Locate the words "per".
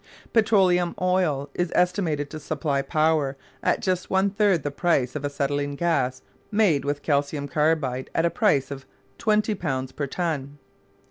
9.95-10.07